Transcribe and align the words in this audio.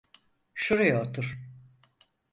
Şuraya 0.53 1.01
otur. 1.01 1.37